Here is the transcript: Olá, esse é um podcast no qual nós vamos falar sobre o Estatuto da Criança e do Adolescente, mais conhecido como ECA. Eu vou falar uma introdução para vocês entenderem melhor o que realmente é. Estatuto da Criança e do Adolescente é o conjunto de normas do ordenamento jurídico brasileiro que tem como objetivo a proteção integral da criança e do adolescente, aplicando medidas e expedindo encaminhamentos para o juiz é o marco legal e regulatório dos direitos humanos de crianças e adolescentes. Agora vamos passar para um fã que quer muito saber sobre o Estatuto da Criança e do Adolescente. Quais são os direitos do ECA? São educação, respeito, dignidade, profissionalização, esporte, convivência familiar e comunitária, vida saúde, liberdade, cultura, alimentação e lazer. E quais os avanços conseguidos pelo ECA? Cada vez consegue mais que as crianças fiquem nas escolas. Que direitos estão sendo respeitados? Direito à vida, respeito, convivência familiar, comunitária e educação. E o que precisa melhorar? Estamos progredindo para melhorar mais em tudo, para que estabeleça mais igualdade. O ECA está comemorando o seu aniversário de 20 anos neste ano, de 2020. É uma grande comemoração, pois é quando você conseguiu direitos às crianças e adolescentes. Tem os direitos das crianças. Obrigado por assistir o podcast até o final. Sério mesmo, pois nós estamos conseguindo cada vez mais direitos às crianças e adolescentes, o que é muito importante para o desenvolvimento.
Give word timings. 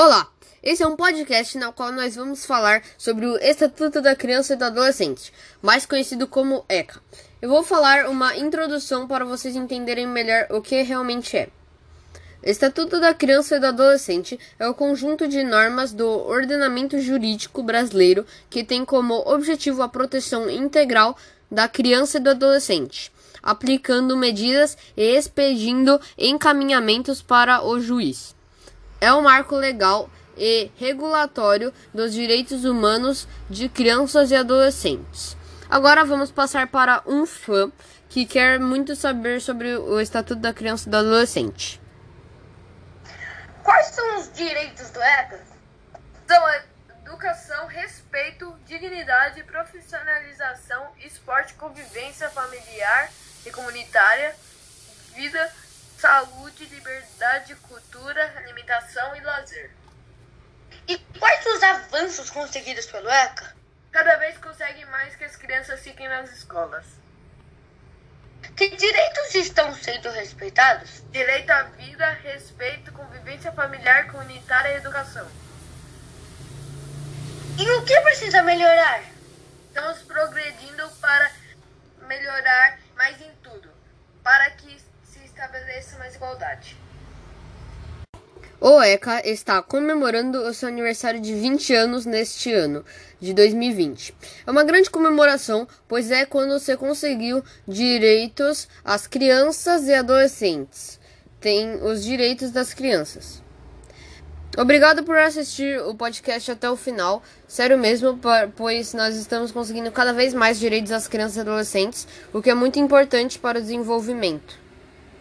Olá, 0.00 0.28
esse 0.62 0.80
é 0.80 0.86
um 0.86 0.94
podcast 0.94 1.58
no 1.58 1.72
qual 1.72 1.90
nós 1.90 2.14
vamos 2.14 2.46
falar 2.46 2.84
sobre 2.96 3.26
o 3.26 3.36
Estatuto 3.38 4.00
da 4.00 4.14
Criança 4.14 4.54
e 4.54 4.56
do 4.56 4.64
Adolescente, 4.64 5.32
mais 5.60 5.84
conhecido 5.84 6.28
como 6.28 6.64
ECA. 6.68 7.00
Eu 7.42 7.48
vou 7.48 7.64
falar 7.64 8.08
uma 8.08 8.36
introdução 8.36 9.08
para 9.08 9.24
vocês 9.24 9.56
entenderem 9.56 10.06
melhor 10.06 10.46
o 10.50 10.62
que 10.62 10.80
realmente 10.82 11.36
é. 11.36 11.48
Estatuto 12.44 13.00
da 13.00 13.12
Criança 13.12 13.56
e 13.56 13.58
do 13.58 13.66
Adolescente 13.66 14.38
é 14.56 14.68
o 14.68 14.72
conjunto 14.72 15.26
de 15.26 15.42
normas 15.42 15.92
do 15.92 16.06
ordenamento 16.06 17.00
jurídico 17.00 17.60
brasileiro 17.60 18.24
que 18.48 18.62
tem 18.62 18.84
como 18.84 19.28
objetivo 19.28 19.82
a 19.82 19.88
proteção 19.88 20.48
integral 20.48 21.18
da 21.50 21.66
criança 21.66 22.18
e 22.18 22.20
do 22.20 22.30
adolescente, 22.30 23.10
aplicando 23.42 24.16
medidas 24.16 24.78
e 24.96 25.16
expedindo 25.16 26.00
encaminhamentos 26.16 27.20
para 27.20 27.64
o 27.66 27.80
juiz 27.80 28.37
é 29.00 29.12
o 29.12 29.22
marco 29.22 29.54
legal 29.54 30.08
e 30.36 30.70
regulatório 30.76 31.72
dos 31.92 32.12
direitos 32.12 32.64
humanos 32.64 33.26
de 33.50 33.68
crianças 33.68 34.30
e 34.30 34.36
adolescentes. 34.36 35.36
Agora 35.68 36.04
vamos 36.04 36.30
passar 36.30 36.68
para 36.68 37.02
um 37.06 37.26
fã 37.26 37.70
que 38.08 38.24
quer 38.24 38.58
muito 38.58 38.96
saber 38.96 39.40
sobre 39.40 39.76
o 39.76 40.00
Estatuto 40.00 40.40
da 40.40 40.52
Criança 40.52 40.88
e 40.88 40.90
do 40.90 40.96
Adolescente. 40.96 41.80
Quais 43.62 43.86
são 43.88 44.18
os 44.18 44.32
direitos 44.32 44.88
do 44.90 45.02
ECA? 45.02 45.40
São 46.26 46.42
educação, 47.04 47.66
respeito, 47.66 48.54
dignidade, 48.64 49.42
profissionalização, 49.42 50.88
esporte, 51.04 51.54
convivência 51.54 52.30
familiar 52.30 53.10
e 53.44 53.50
comunitária, 53.50 54.34
vida 55.14 55.52
saúde, 55.98 56.64
liberdade, 56.66 57.54
cultura, 57.56 58.32
alimentação 58.36 59.16
e 59.16 59.20
lazer. 59.20 59.70
E 60.86 60.96
quais 61.18 61.46
os 61.46 61.62
avanços 61.62 62.30
conseguidos 62.30 62.86
pelo 62.86 63.10
ECA? 63.10 63.54
Cada 63.90 64.16
vez 64.16 64.38
consegue 64.38 64.84
mais 64.86 65.16
que 65.16 65.24
as 65.24 65.36
crianças 65.36 65.80
fiquem 65.80 66.08
nas 66.08 66.30
escolas. 66.30 66.84
Que 68.56 68.76
direitos 68.76 69.34
estão 69.34 69.74
sendo 69.74 70.10
respeitados? 70.10 71.02
Direito 71.10 71.50
à 71.50 71.62
vida, 71.64 72.10
respeito, 72.22 72.92
convivência 72.92 73.50
familiar, 73.52 74.10
comunitária 74.10 74.74
e 74.74 74.76
educação. 74.76 75.28
E 77.58 77.70
o 77.70 77.84
que 77.84 78.00
precisa 78.02 78.42
melhorar? 78.42 79.02
Estamos 79.66 79.98
progredindo 80.02 80.88
para 81.00 81.30
melhorar 82.06 82.78
mais 82.94 83.20
em 83.20 83.32
tudo, 83.42 83.68
para 84.22 84.50
que 84.52 84.78
estabeleça 85.88 85.98
mais 85.98 86.14
igualdade. 86.14 86.76
O 88.60 88.82
ECA 88.82 89.22
está 89.24 89.62
comemorando 89.62 90.40
o 90.40 90.52
seu 90.52 90.68
aniversário 90.68 91.20
de 91.20 91.32
20 91.32 91.74
anos 91.74 92.04
neste 92.04 92.52
ano, 92.52 92.84
de 93.20 93.32
2020. 93.32 94.14
É 94.46 94.50
uma 94.50 94.64
grande 94.64 94.90
comemoração, 94.90 95.66
pois 95.86 96.10
é 96.10 96.26
quando 96.26 96.58
você 96.58 96.76
conseguiu 96.76 97.42
direitos 97.66 98.68
às 98.84 99.06
crianças 99.06 99.86
e 99.86 99.94
adolescentes. 99.94 100.98
Tem 101.40 101.80
os 101.84 102.04
direitos 102.04 102.50
das 102.50 102.74
crianças. 102.74 103.40
Obrigado 104.56 105.04
por 105.04 105.16
assistir 105.16 105.80
o 105.82 105.94
podcast 105.94 106.50
até 106.50 106.68
o 106.68 106.74
final. 106.74 107.22
Sério 107.46 107.78
mesmo, 107.78 108.18
pois 108.56 108.92
nós 108.92 109.14
estamos 109.14 109.52
conseguindo 109.52 109.92
cada 109.92 110.12
vez 110.12 110.34
mais 110.34 110.58
direitos 110.58 110.90
às 110.90 111.06
crianças 111.06 111.36
e 111.36 111.40
adolescentes, 111.40 112.08
o 112.32 112.42
que 112.42 112.50
é 112.50 112.54
muito 112.54 112.76
importante 112.80 113.38
para 113.38 113.60
o 113.60 113.62
desenvolvimento. 113.62 114.67